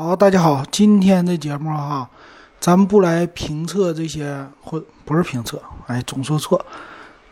[0.00, 2.08] 好，大家好，今天的节目哈，
[2.60, 6.64] 咱们不来评测这些，或不是评测，哎，总说错，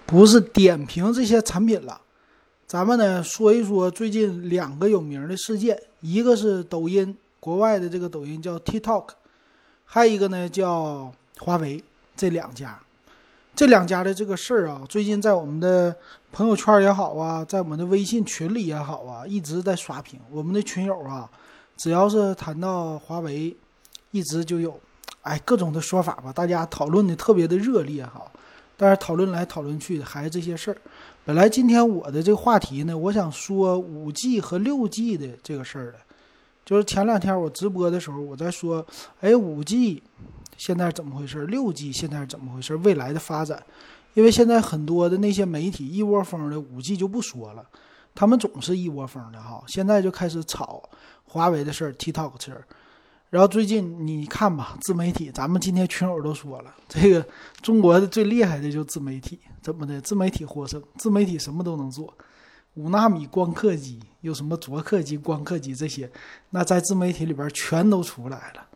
[0.05, 2.01] 不是点评这些产品了。
[2.67, 9.11] 咱们呢说一说最近两个有名的事件，一个是抖音，国外的这个抖音叫 TikTok，
[9.85, 11.85] 还有一个呢叫华为，
[12.17, 12.77] 这两家，
[13.55, 15.95] 这两家的这个事儿啊，最近在我们的
[16.33, 20.19] 朋友圈也好啊，在我们的微信群里也好啊，一直在刷屏。
[20.33, 21.31] 我们的群友啊。
[21.77, 23.55] 只要是谈到华为，
[24.11, 24.81] 一直就有，
[25.23, 28.31] 哎，各种的说法吧，大家讨论的特别的热烈哈。
[28.79, 30.77] 但是讨论来讨论去的还是这些事儿。
[31.25, 35.99] 本来今天我的这个话题呢，我想说五 G 和六 G 的这个事儿的，
[36.65, 38.87] 就是前两天我直播的时候，我在说，
[39.21, 40.03] 哎，五 G
[40.59, 41.47] 现在怎么回事？
[41.47, 42.77] 六 G 现在是怎么回事？
[42.77, 43.63] 未来的发展，
[44.13, 47.65] 因为现在很多的那些媒体一窝蜂的五 G 就不说了。
[48.17, 50.83] 他们总是一窝蜂的哈，现在就开始炒
[51.25, 52.65] 华为的事儿、TikTok 事儿，
[53.29, 57.25] 然后最近你看吧，自媒体，咱们今天群友都说了， 这个
[57.61, 60.01] 中国的最厉害的就自媒体，怎么的？
[60.01, 62.13] 自媒体获胜，自媒体什么都能做，
[62.75, 66.11] 五纳米光刻机，有什么卓刻机、光刻机这些，
[66.49, 68.67] 那在自媒体里边全都出来了，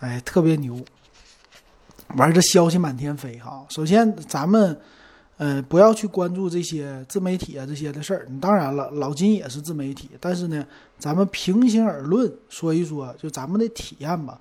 [0.00, 0.84] 哎，特别牛，
[2.16, 3.64] 玩这消息满天飞哈。
[3.68, 4.76] 首先咱们。
[5.40, 8.26] 嗯，不要去关注这些自媒体啊这些的事儿。
[8.40, 10.66] 当然了，老金也是自媒体，但是呢，
[10.98, 14.40] 咱们平心而论说一说，就咱们的体验吧。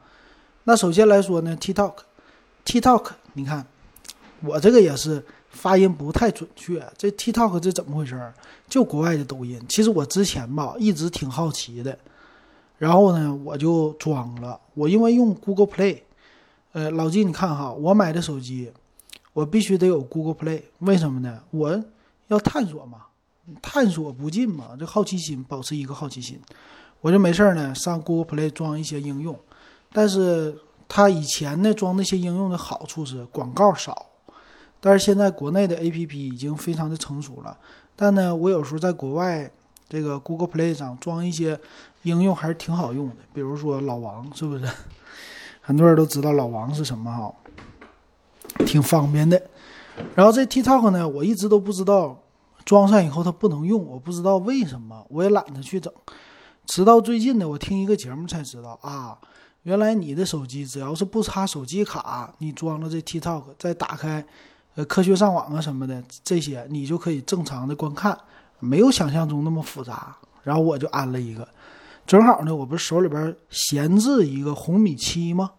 [0.64, 3.64] 那首先来说呢，TikTok，TikTok，你看
[4.42, 6.84] 我这个也是发音不太准确。
[6.98, 8.34] 这 TikTok 这怎么回事？
[8.68, 9.62] 就国外的抖音。
[9.70, 11.96] 其实我之前吧一直挺好奇的，
[12.80, 14.60] 然后呢我就装了。
[14.74, 16.00] 我因为用 Google Play，
[16.72, 18.72] 呃，老金你看哈，我买的手机。
[19.38, 21.44] 我必须得有 Google Play，为什么呢？
[21.52, 21.84] 我
[22.26, 23.02] 要探索嘛，
[23.62, 26.42] 探索不尽嘛，这好奇心，保持一个好奇心，
[27.02, 29.38] 我就没事儿呢，上 Google Play 装一些应用。
[29.94, 34.08] 但是它以前呢装那些应用的好处是广告少，
[34.80, 37.56] 但是现在国内的 APP 已经非常的成熟了。
[37.96, 39.52] 但呢，我有时候在国外
[39.88, 41.60] 这个 Google Play 上装一些
[42.02, 44.68] 应用还是挺好用的，比如说老王，是不是？
[45.62, 47.32] 很多人都知道老王是什么哈。
[48.68, 49.42] 挺方便的，
[50.14, 52.22] 然后这 TikTok 呢，我一直都不知道
[52.66, 55.92] 装上以后它不能用，我不知道为什么，我也懒得去整。
[56.66, 59.18] 直到最近呢，我听一个节目才知道啊，
[59.64, 64.24] 原来你的手机只要是不插手机卡，你装了这 TikTok，再打开
[64.76, 68.18] 呃科学上网啊什么的这些，你就可以正常的观看，
[68.60, 70.16] 没有想象中那么复杂。
[70.44, 71.48] 然后我就安了一个，
[72.06, 75.52] 正好呢，我不是手里边闲置一个红米七吗？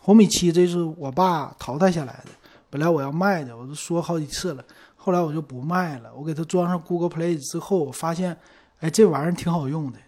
[0.00, 2.30] 红米七这是我爸淘汰下来的。
[2.72, 4.64] 本来我要卖的，我都说好几次了，
[4.96, 6.10] 后来我就不卖了。
[6.14, 8.34] 我给它装上 Google Play 之后，我发现，
[8.80, 9.98] 哎，这玩意儿挺好用的。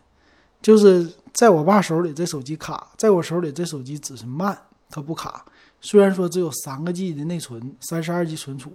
[0.62, 4.56] 就是在我爸手里这手机卡，在我手里这手机只是慢，
[4.88, 5.44] 它不卡。
[5.82, 8.72] 虽然说只有三个 G 的内存，三十二 G 存储，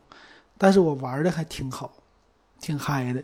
[0.55, 1.91] 但是我玩的还挺好，
[2.61, 3.23] 挺嗨的。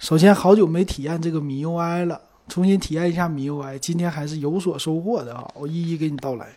[0.00, 5.48] 首先，好久没体验这个 MIUI 了，重新体验一下 MIUI 今天还是有所收获的啊！
[5.54, 6.56] 我一一给你道来。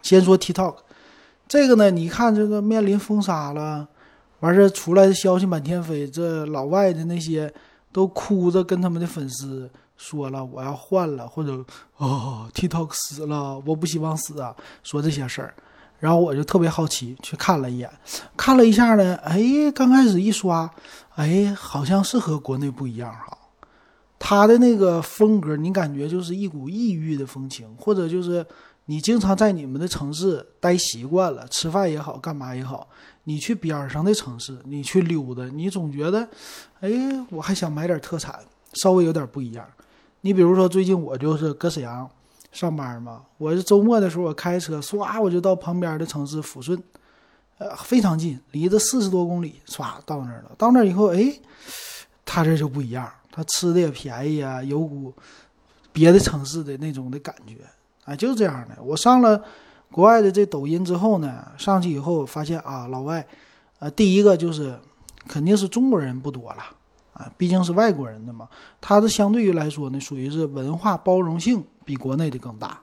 [0.00, 0.76] 先说 TikTok。
[1.52, 1.90] 这个呢？
[1.90, 3.86] 你看，这个面临封杀了，
[4.40, 7.52] 完事儿出来的消息满天飞，这老外的那些
[7.92, 11.62] 都哭着跟他们的粉丝说了，我要换了，或者
[11.98, 15.52] 哦，TikTok 死了，我不希望死啊，说这些事儿。
[15.98, 17.90] 然后我就特别好奇，去看了一眼，
[18.34, 20.70] 看了一下呢，哎，刚开始一刷，
[21.16, 23.36] 哎，好像是和国内不一样哈，
[24.18, 28.46] 他的那个风格，你感觉就是一股异域的风情，或者就是。
[28.86, 32.88] 你经常在你们的城市待习惯了，吃饭也好，干嘛也好，
[33.24, 36.28] 你去边上的城市，你去溜达，你总觉得，
[36.80, 36.90] 哎，
[37.30, 38.40] 我还想买点特产，
[38.74, 39.64] 稍微有点不一样。
[40.22, 42.10] 你比如说，最近我就是搁沈阳
[42.50, 46.80] 上班嘛，我是周末的时候，我开车唰，我就到旁边的城市抚顺，
[47.58, 50.50] 呃，非常近，离着四十多公里，唰到那儿了。
[50.58, 51.32] 到那儿以后，哎，
[52.24, 55.14] 他这就不一样，他吃的也便宜啊，有股
[55.92, 57.54] 别的城市的那种的感觉。
[58.04, 58.82] 啊，就是这样的。
[58.82, 59.40] 我上了
[59.90, 63.24] 国外的这抖音之后呢，上去以后发现啊，老外，
[63.78, 64.76] 呃，第一个就是
[65.28, 66.62] 肯定是中国人不多了
[67.12, 68.48] 啊，毕竟是外国人的嘛。
[68.80, 72.80] 他的相对于来说呢，属于是文化包容性比国内的更大。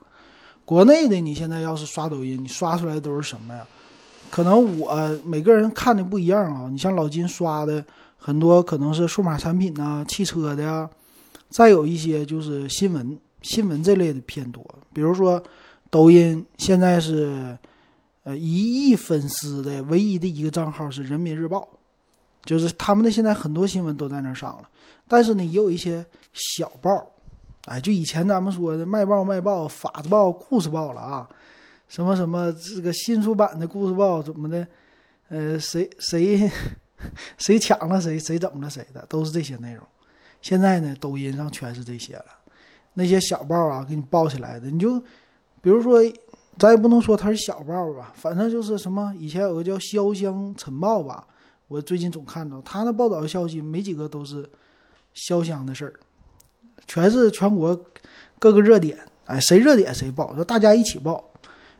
[0.64, 3.66] 国内的你现在要是刷抖音，你刷出来都是什么呀？
[4.30, 6.68] 可能我每个人看的不一样啊。
[6.70, 7.84] 你像老金刷的
[8.16, 10.88] 很多可能是数码产品呐、汽车的呀，
[11.48, 13.18] 再有一些就是新闻。
[13.42, 15.42] 新闻这类的偏多，比如说，
[15.88, 17.56] 抖音现在是，
[18.24, 21.68] 呃，一亿粉丝的唯一的一个账号是人民日报，
[22.44, 24.68] 就是他们的现在很多新闻都在那上了。
[25.08, 27.10] 但是呢，也有一些小报，
[27.64, 31.28] 哎，就以前咱们说的卖报卖报，法制报、故事报了啊，
[31.88, 34.66] 什么什么这个新出版的故事报怎么的，
[35.28, 36.50] 呃，谁谁
[37.38, 39.84] 谁抢了谁，谁怎么了谁的，都是这些内容。
[40.40, 42.26] 现在呢，抖音上全是这些了，
[42.94, 44.98] 那些小报啊，给你报起来的，你就
[45.60, 46.00] 比如说，
[46.58, 51.26] 咱也不能说它是小报吧，反正就是什么，以前有个叫潇湘晨报吧，
[51.68, 54.48] 我最近总看到他那报道的消息，没几个都是
[55.14, 55.94] 潇湘的事儿。
[56.86, 57.78] 全是全国
[58.38, 61.30] 各个热点，哎，谁热点谁报，说大家一起报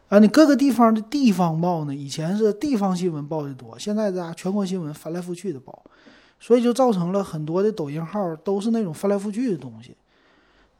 [0.08, 0.18] 啊。
[0.20, 5.82] 你各个地方的地方报呢，以前是地方新闻报的多，现在家全国新闻翻来覆去的报，
[6.38, 9.96] 所以就造成了很多的抖音号都是那种翻来覆去的东西，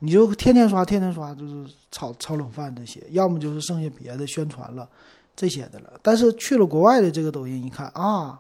[0.01, 4.89] 你就天天刷，天天刷，就是炒炒冷饭这些，要么就是剩下别的宣传了
[5.37, 5.93] 这些的了。
[6.03, 8.39] 但是去了国外的这个抖音一看啊，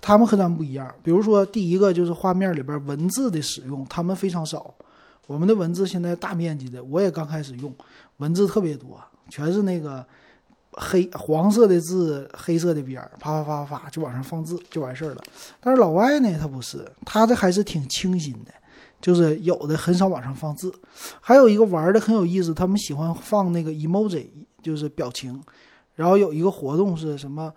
[0.00, 4.74] 他们和咱们不一样，比如说第一个就是画面里边文字的使用，他们非常少。
[5.26, 7.72] 我们的文字现在大面积的，我也刚开始用，
[8.18, 9.00] 文字特别多，
[9.30, 10.04] 全是那个
[10.72, 15.22] 黑黄色的字，黑色的边儿，啪啪啪啪就往上放字就完事儿了。
[15.60, 18.52] 但是老外呢，他不是，他这还是挺清新的，
[19.02, 20.72] 就是有的很少往上放字。
[21.20, 24.28] 还有一个玩的很有意思，他们喜欢放那个 emoji，
[24.62, 25.38] 就是表情。
[25.94, 27.52] 然后有一个活动是什么？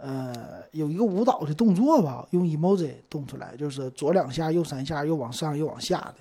[0.00, 6.14] 呃，有一个舞蹈的动作吧，用 emoji 动出来，就是左两下，右三下，又往上又往下的。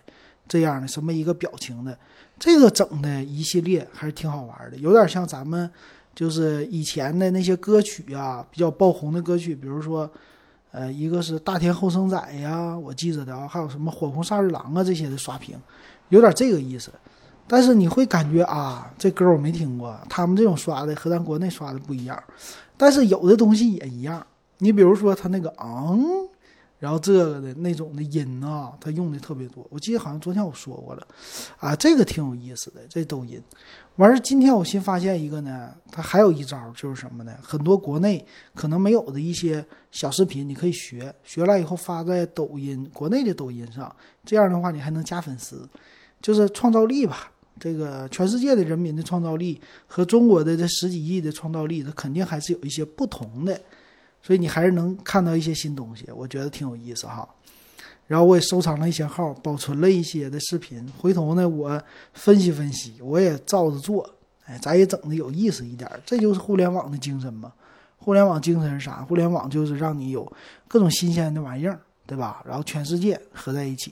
[0.48, 1.96] 这样的什么一个表情的，
[2.40, 5.70] 这个整的一系列还是挺好玩的，有点像咱们
[6.16, 10.10] 就是以前的那些歌曲啊，比较爆红的歌曲，比如说，
[10.78, 15.58] 呃，一个是大田后生仔呀，我记着的啊，还有什么火红杀日郎啊这些的刷屏，
[16.10, 16.92] 有点这个意思。
[17.48, 22.24] 但是你会感觉啊，这歌我没听过，他们这种刷的和咱国内刷的不一样。
[22.78, 24.24] 但是有的东西也一样，
[24.60, 26.00] 你比如说他那个昂。
[26.80, 29.66] 然后这个的那种的音啊，它用的特别多。
[29.72, 31.08] 我记得好像昨天我说过了，
[31.58, 33.42] 啊，这个挺有意思的，这抖音。
[33.96, 37.34] 完事今天我新发现一个呢，它还有一招就是什么呢？
[37.42, 43.94] 很多国内可能没有的一些小视频，你可以学，学来以后发在抖音国内的抖音上，
[44.24, 45.68] 这样的话你还能加粉丝，
[46.22, 47.32] 就是创造力吧。
[47.60, 53.60] 这个全世界的人民的创造力和中国的这十几亿的创造力，它肯定还是有一些不同的。
[54.22, 57.28] 所以你还是能看到一些新东西，我觉得挺有意思哈。
[58.08, 60.86] 然后我也收藏了一些号，保存了一些的视频。
[60.98, 61.82] 回头呢，我
[62.14, 64.10] 分析分析，我也照着做。
[64.46, 67.52] 哎，咱也整的有意思一点，这就是互联网的精神嘛。
[67.98, 69.04] 互联网精神是啥？
[69.04, 70.32] 互联网就是让你有
[70.70, 72.42] 各种新鲜的玩意儿，对吧？
[72.48, 73.92] 然后全世界合在一起，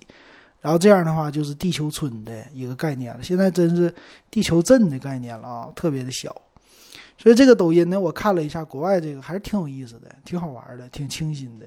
[0.61, 3.21] 然后这样的话就是地球村的一个概念了。
[3.21, 3.93] 现在真是
[4.31, 6.33] 地球镇的概念了啊，特别的小。
[7.17, 11.65] 所以这个抖音呢，我看了一下国外这个还是挺有意思的，挺好玩的，挺清新的。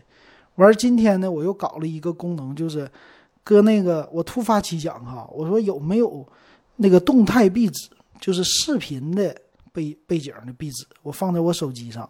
[0.57, 2.89] 完今天呢，我又搞了一个功能，就是
[3.43, 6.27] 搁那个我突发奇想哈，我说有没有
[6.77, 7.89] 那个动态壁纸，
[8.21, 9.35] 就是视频的
[9.73, 12.09] 背背景的壁纸，我放在我手机上，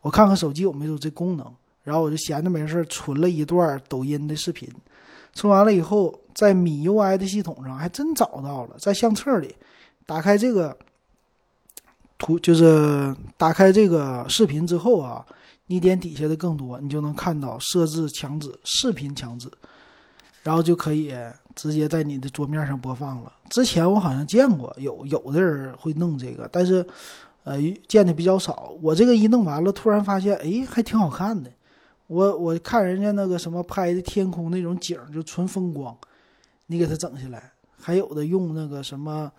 [0.00, 1.46] 我看看手机有没有这功能。
[1.84, 4.68] 然后我就闲着没事存了一段抖音的视频，
[5.32, 9.54] 存完了以后，在米 UI 的系统上还真找到了，在相册里
[10.06, 10.76] 打开这个。
[12.24, 15.22] 图就是打开这个视频之后啊，
[15.66, 19.46] 你点底下的更多，你就能看到设置墙纸、视频墙纸，
[20.42, 21.14] 然后就可以
[21.54, 23.30] 直接在你的桌面上播放了。
[23.50, 26.84] 之前我好像见过有有的人会弄这个，但是
[27.42, 28.72] 呃见的比较少。
[28.80, 31.50] 我这个一弄完了，突然发现哎还挺好看的。
[32.06, 35.94] 我我看人家那个什么拍的天空那种景，就纯风光，
[36.68, 39.30] 你给它整下来，还有的用那个什么。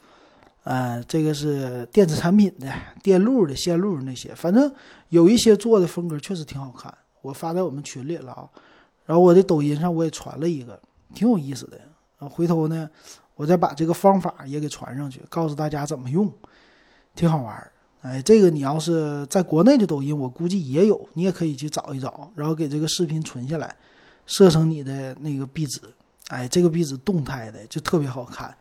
[0.65, 4.73] 呃，这个是电子产品的电路的线路那些，反正
[5.09, 6.91] 有一些做的风格确实挺好看。
[7.21, 8.49] 我发在我们群里了啊，
[9.05, 10.81] 然后我的抖音上我也传了一个，
[11.13, 11.79] 挺有意思的。
[12.17, 12.89] 啊，回头呢，
[13.35, 16.33] 我再把这个方法也给传上去，告诉大家怎么用，
[17.13, 17.71] 挺好玩。
[18.01, 23.75] 哎，这个你要是在国内的抖音，我估计也有，你也可以去找一找，然后给这个视频存下来，
[24.25, 25.79] 设成你的那个壁纸。
[26.29, 28.51] 哎，这个壁纸动态的就特别好看，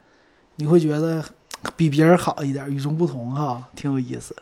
[0.57, 1.25] 你会觉得。
[1.77, 4.35] 比别人好一点，与众不同哈，挺有意思。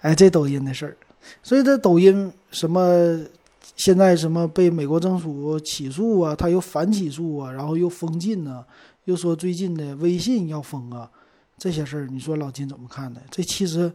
[0.00, 0.96] 哎，这抖音的事儿，
[1.42, 3.20] 所以这抖音什么
[3.76, 8.64] 现在什么被美国政府起诉啊，他又反起诉啊，然后又封禁呢，
[9.04, 11.10] 又说最近的微信要封啊，
[11.58, 13.20] 这些事儿，你说老金怎么看的？
[13.30, 13.92] 这其实，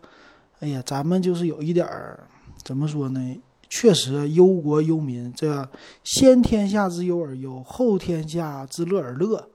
[0.60, 2.20] 哎呀，咱们就是有一点儿
[2.64, 3.38] 怎么说呢？
[3.68, 5.68] 确实忧国忧民，这
[6.04, 9.50] 先天下之忧而忧，后天下之乐而乐。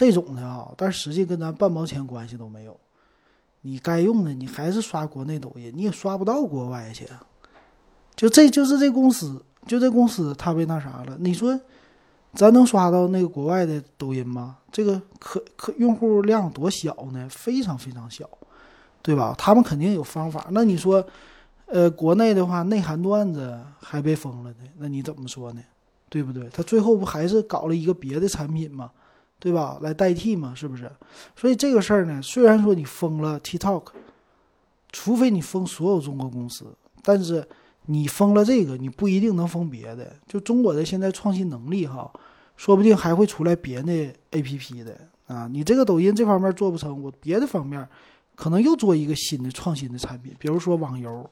[0.00, 2.74] 这种的啊，但实际跟咱半毛钱关系都没有。
[3.60, 7.06] 你该用的，你还是刷国内抖音，你也刷不到国外去。
[8.16, 11.18] 就这就是这公司，就这公司，他被那啥了。
[11.20, 11.60] 你说，
[12.32, 14.56] 咱能刷到那个国外的抖音吗？
[14.72, 17.28] 这个可可用户量多小呢？
[17.28, 18.26] 非常非常小，
[19.02, 19.34] 对吧？
[19.36, 20.46] 他们肯定有方法。
[20.52, 21.06] 那你说，
[21.66, 25.60] 呃，国内的话，内涵段子还被封了呢，那你怎么说呢？
[26.08, 26.48] 对不对？
[26.48, 28.90] 他最后不还是搞了一个别的产品吗？
[29.40, 29.78] 对吧？
[29.80, 30.88] 来代替嘛，是不是？
[31.34, 33.84] 所以这个事儿呢，虽然说你封了 TikTok，
[34.92, 36.66] 除非你封所有中国公司，
[37.02, 37.44] 但是
[37.86, 40.14] 你封了这个，你不一定能封别的。
[40.28, 42.08] 就中国的现在创新能力哈，
[42.56, 43.92] 说不定还会出来别的
[44.30, 45.48] APP 的啊。
[45.50, 47.88] 你这个抖音这方面做不成，我别的方面
[48.36, 51.28] 可能又做一个新的创新的产品，比如说网游。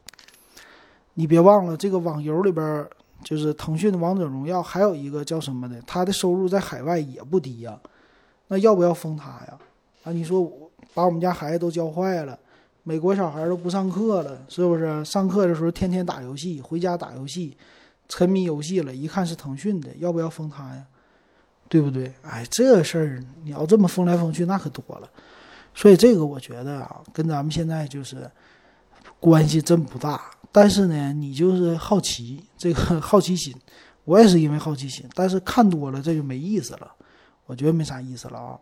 [1.15, 2.89] 你别忘了，这个网游里边
[3.25, 7.77] 就是腾讯的王者荣耀，还有一个叫什么的，它的收入在海外也不低呀。
[8.49, 9.59] 那要不要封他呀？
[10.05, 12.39] 啊，你说我把我们家孩子都教坏了，
[12.83, 15.05] 美国小孩都不上课了，是不是？
[15.05, 17.57] 上课的时候天天打游戏，回家打游戏，
[18.09, 18.95] 沉迷游戏了。
[18.95, 20.85] 一看是腾讯的，要不要封他呀？
[21.69, 22.11] 对不对？
[22.23, 25.11] 哎，这事儿你要这么封来封去，那可多了。
[25.75, 28.31] 所以这个我觉得啊，跟咱们现在就是
[29.21, 30.31] 关系真不大。
[30.51, 33.55] 但是呢，你就是好奇这个 好奇心，
[34.05, 36.91] 我也是因为好奇心，但是看多了这就没意思了。
[37.49, 38.61] 我觉得没啥意思了啊，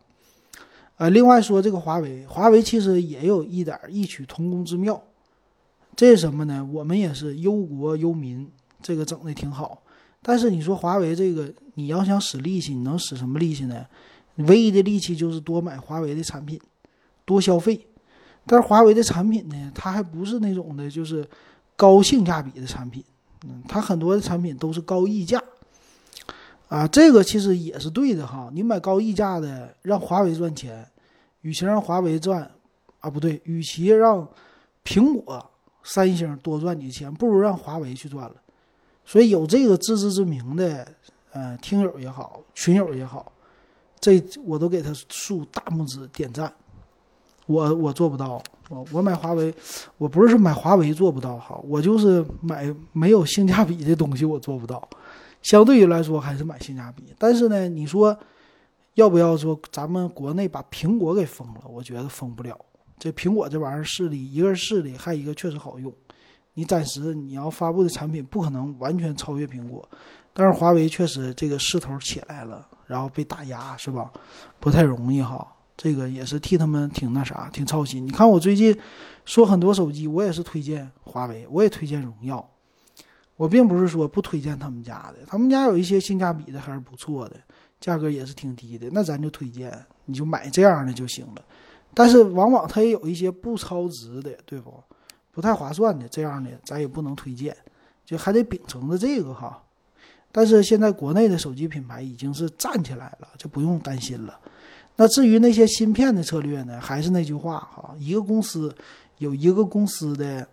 [0.98, 5.02] 呃，另外说这个华为，华为其实也有一点异曲同工之妙，
[5.96, 6.64] 这是什么呢？
[6.72, 8.48] 我们也是忧国忧民，
[8.80, 9.82] 这个整的挺好。
[10.22, 13.84] 但是你说华为这个，你要想使力气，你能使什么力气呢？
[14.36, 16.60] 唯一的力气就是多买华为的产品，
[17.24, 17.84] 多消费。
[18.46, 21.28] 但是华为的产品呢，它还不是那种的，就是
[21.74, 23.02] 高性价比的产品，
[23.44, 25.42] 嗯，它很多的产品都是高溢价。
[26.68, 28.50] 啊，这个其实也是对的哈。
[28.52, 30.84] 你买高溢价的，让华为赚钱，
[31.42, 32.50] 与其让华为赚，
[33.00, 34.26] 啊不对，与其让
[34.84, 35.44] 苹果、
[35.84, 38.34] 三星多赚你的钱，不如让华为去赚了。
[39.04, 40.86] 所以有这个自知之明的，
[41.32, 43.30] 呃，听友也好，群友也好，
[44.00, 46.52] 这我都给他竖大拇指点赞。
[47.46, 49.54] 我我做不到，我我买华为，
[49.98, 54.88] 我不是说买华为做不到哈，我就是买没有性价比的东西，我做不到。
[55.46, 58.18] 相对于来说还是买性价比，但是呢，你说
[58.94, 61.60] 要不要说咱们国内把苹果给封了？
[61.68, 62.58] 我觉得封不了。
[62.98, 65.94] 这苹果这玩意儿势力，一个是势力，还一个确实好用。
[66.54, 69.88] 你暂时你要发布的产品不可能完全超越苹果，
[70.32, 74.10] 但是华为确实这个势头起来了，然后被打压是吧？
[74.58, 75.46] 不太容易哈。
[75.76, 78.04] 这个也是替他们挺那啥，挺操心。
[78.04, 78.76] 你看我最近
[79.24, 82.44] 说很多手机，我也是推荐华为，我也推荐荣耀。
[83.36, 87.36] 我并不是说不推荐他们家的，他们家有一些性价比的还是不错的，
[87.80, 89.72] 价格也是挺低的，那咱就推荐，
[90.06, 91.44] 你就买这样的就行了。
[91.92, 94.72] 但是往往它也有一些不超值的，对不？
[95.32, 97.54] 不太划算的这样的，咱也不能推荐，
[98.06, 99.62] 就还得秉承着这个哈。
[100.32, 104.38] 但是现在国内的手机品牌已经是站起来了，就不用担心了。
[104.96, 108.74] 那至于那些芯片的策略呢，还是那句话哈，一个公司
[109.18, 110.48] 有一个公司的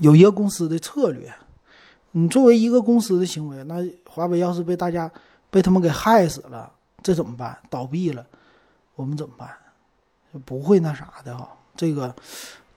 [0.00, 1.32] 有一个公司的策略。
[2.16, 5.10] 你作为一个公司的行为，那华为要是被大家
[5.50, 6.70] 被他们给害死了，
[7.02, 7.58] 这怎么办？
[7.68, 8.24] 倒闭了，
[8.94, 9.50] 我们怎么办？
[10.44, 11.48] 不会那啥的哈。
[11.74, 12.14] 这个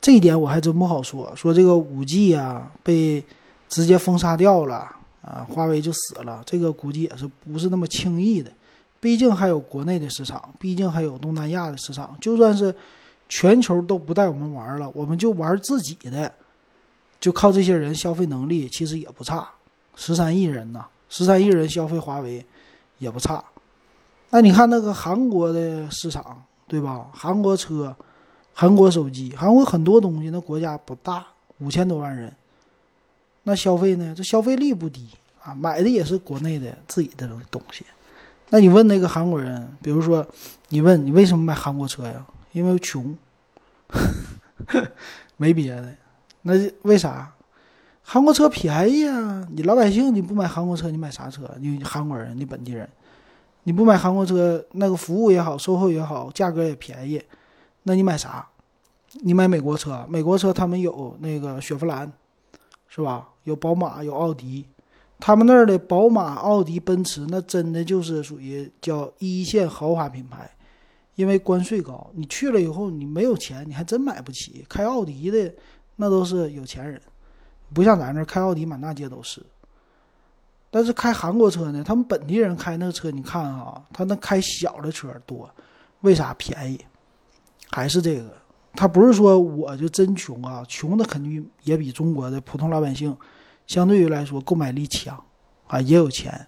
[0.01, 1.31] 这一点我还真不好说。
[1.35, 3.23] 说这个五 G 啊被
[3.69, 4.89] 直接封杀掉了
[5.21, 6.41] 啊，华为就死了。
[6.43, 8.51] 这个估计也是不是那么轻易的。
[8.99, 12.17] 毕竟还有国内的市场，毕竟还有东南亚的市场。
[12.19, 12.75] 就算是
[13.29, 16.33] 全球都不带我们玩了，我们就玩自己的。
[17.19, 19.47] 就靠这些人消费能力其实也不差，
[19.95, 22.45] 十三亿人呢，十三亿人消费华为
[22.99, 23.43] 也不差。
[24.29, 27.07] 那你看那个韩国的市场，对吧？
[27.13, 27.95] 韩国车、
[28.53, 31.25] 韩国手机、韩国很多东西，那国家不大，
[31.59, 32.31] 五千多万人，
[33.43, 34.13] 那消费呢？
[34.15, 35.07] 这消费力不低
[35.41, 37.85] 啊，买的也是国内的自己的东西。
[38.49, 40.25] 那你问那个韩国人，比如说
[40.69, 42.25] 你问你为什么买韩国车呀？
[42.51, 43.17] 因为穷，
[45.37, 45.93] 没别的。
[46.41, 46.53] 那
[46.83, 47.33] 为啥？
[48.09, 49.45] 韩国车便宜啊！
[49.51, 51.53] 你老百姓你不买韩国车，你买啥车？
[51.59, 52.87] 你韩国人，你本地人，
[53.63, 57.21] 你不买韩国车，那个服务也好，售后也好，价格也便宜，
[57.83, 58.47] 那你买啥？
[59.23, 62.09] 你买美国车，美国车他们有那个雪佛兰，
[62.87, 63.27] 是吧？
[63.43, 64.65] 有宝马，有奥迪，
[65.19, 70.49] 他们那儿的宝马、奥迪、奔驰，那真的就是属于叫一线豪华品牌，
[71.15, 74.65] 因为关税高，你去了以后你没有钱，你还真买不起。
[74.69, 75.53] 开奥迪的。
[75.97, 77.01] 那都是有钱人，
[77.73, 79.41] 不像咱这开奥迪满大街都是。
[80.69, 85.49] 但是开韩国车呢，他们本地人开那个车，你看啊，他那开小的车多，
[86.01, 86.79] 为啥便宜？
[87.69, 88.29] 还是这个，
[88.73, 93.15] 他不是说我就真穷啊，穷的肯定也比中国的普通老百姓
[93.65, 95.21] 相对于来说购买力强
[95.67, 96.47] 啊，也有钱。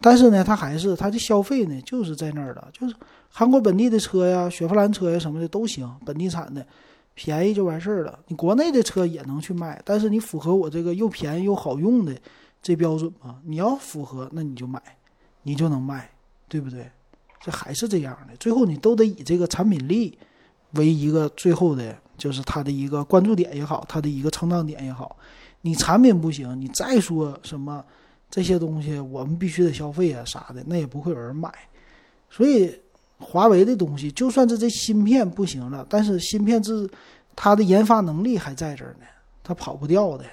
[0.00, 2.94] 但是呢，他还是他的消费呢，就是在那儿的，就是
[3.28, 6.66] 韩国本地的车呀、雪佛兰车呀什么的都行，本地产的
[7.14, 8.18] 便宜就完事儿了。
[8.28, 12.16] 你国内的车也能去卖，但是你符合我这个又便宜又好用的
[12.62, 13.40] 这标准吗？
[13.44, 14.82] 你要符合，那你就买，
[15.42, 16.10] 你就能卖，
[16.48, 16.90] 对不对？
[17.40, 20.18] 这还是这样的，最后你都得以这个产品力
[20.72, 25.16] 为一个最后的，就是它的一个关注点也好，它的一个成长点也好。
[25.62, 27.84] 你产品不行，你再说什么
[28.30, 31.52] 这些东西，我们必须得消费啊啥的，那也不会有人买。
[32.28, 32.74] 所以
[33.20, 36.88] 华为的东西，就算是这芯片不行了，但是芯片是
[37.36, 39.06] 它的研发能力还在这儿呢，
[39.44, 40.24] 它跑不掉的。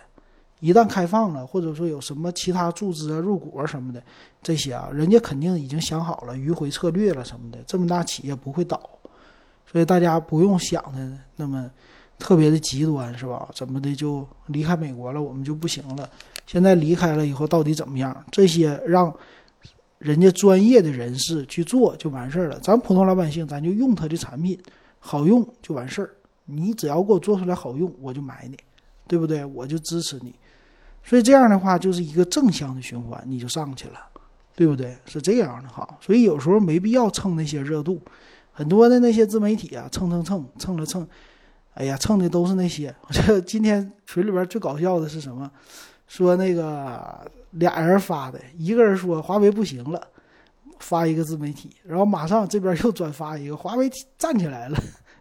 [0.60, 4.02] 一旦开放了，或者说有什么其他注资啊、入股啊什么的，
[4.42, 7.60] 这些啊，人家肯定已经想好了迂回策略了什么的。
[7.68, 8.82] 这么大企业不会倒，
[9.72, 11.70] 所以大家不用想的那么
[12.18, 13.48] 特别的极端，是吧？
[13.54, 16.10] 怎么的就离开美国了，我们就不行了？
[16.48, 18.26] 现在离开了以后到底怎么样？
[18.32, 19.14] 这些让
[20.00, 22.60] 人家专业的人士去做就完事儿了。
[22.60, 24.60] 咱普通老百姓，咱就用他的产品，
[25.00, 26.14] 好用就完事儿。
[26.46, 28.58] 你只要给我做出来好用，我就买你，
[29.08, 29.44] 对不对？
[29.44, 30.34] 我就支持你。
[31.04, 34.00] 所以这样的话就是一个正向的循环，你就上去了，
[34.56, 34.98] 对不对？
[35.06, 35.88] 是这样的哈。
[36.00, 38.02] 所以有时候没必要蹭那些热度，
[38.52, 41.08] 很多的那些自媒体啊，蹭蹭蹭蹭了蹭，
[41.74, 42.94] 哎呀，蹭的都是那些。
[43.10, 45.50] 这 今天群里边最搞笑的是什么？
[46.08, 50.02] 说那个俩人发的，一个人说华为不行了，
[50.80, 54.78] 发一个自媒体，然后马上这边又转发一个华为站起来了，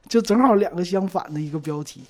[0.08, 2.02] 就正好两个相反的一个标题，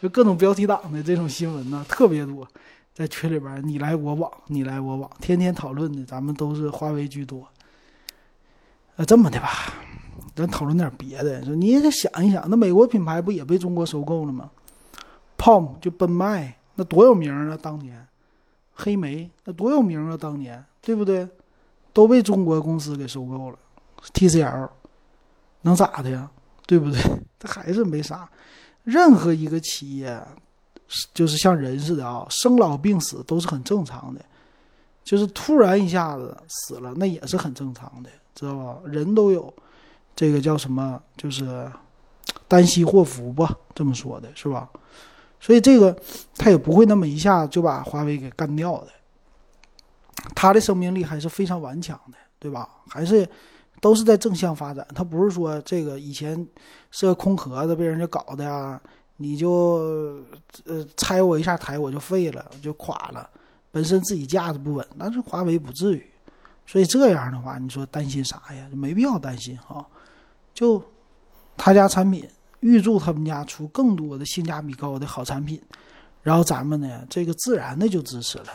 [0.00, 2.46] 就各种标题党的这种新闻呢特别多。
[2.92, 7.46] 在群里边，你来我往，你来我往，天天讨论的，咱们都是华为居多。
[8.96, 9.72] 呃，这么的吧，
[10.34, 11.42] 咱讨论点别的。
[11.44, 14.50] 说你也得想一想，那美国品牌不也被中国收购了吗
[15.38, 17.56] ？Palm 就奔迈，那多有名啊！
[17.62, 18.06] 当年
[18.80, 20.16] 黑莓那多有名啊！
[20.16, 21.28] 当年对不对？
[21.92, 23.58] 都被中国公司给收购了。
[24.14, 24.70] TCL
[25.62, 26.30] 能咋的呀？
[26.66, 27.00] 对不对？
[27.38, 28.28] 这还是没啥。
[28.84, 30.20] 任何一个企业。
[31.14, 34.20] 就是像人似的啊，生老病死都是很正常的，
[35.04, 38.78] 就是突然一下子死了，那也是很正常的，知道吧？
[38.84, 39.54] 人都有
[40.16, 41.70] 这个叫什么，就是
[42.48, 44.68] 单息祸福吧，这么说的是吧？
[45.40, 45.96] 所以这个
[46.36, 48.88] 他也不会那么一下就把华为给干掉的，
[50.34, 52.68] 他的生命力还是非常顽强的，对吧？
[52.88, 53.28] 还是
[53.80, 56.46] 都是在正向发展，他不是说这个以前
[56.90, 58.80] 是个空壳子被人家搞的呀。
[59.22, 60.22] 你就
[60.64, 63.28] 呃拆我一下台我就废了就垮了，
[63.70, 66.10] 本身自己架子不稳，但是华为不至于，
[66.64, 68.66] 所以这样的话你说担心啥呀？
[68.72, 69.86] 没必要担心哈，
[70.54, 70.82] 就
[71.54, 72.26] 他家产品，
[72.60, 75.60] 预祝他们家出更多的性价比高的好产品，
[76.22, 78.46] 然后咱们呢这个自然的就支持了，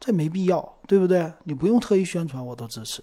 [0.00, 1.32] 这没必要，对不对？
[1.44, 3.02] 你不用特意宣传我都支持，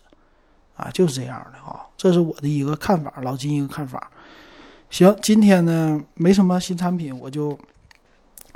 [0.75, 4.11] 啊就是这样的啊，这是我的一个看法，老金一个看法。
[4.89, 7.57] 行，今天呢没什么新产品，我就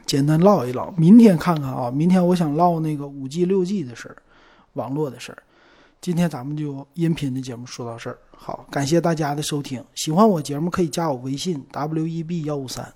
[0.05, 0.91] 简单唠一唠。
[0.91, 4.17] 明天看看啊，明天我想唠那个五 G、六 G 的事儿，
[4.73, 5.43] 网络的事儿。
[5.99, 9.84] 今天咱们就音频的节目说到这儿，好，感谢大家的收听。
[9.95, 12.93] 喜欢我节目可以加我微信 w e b 幺五三。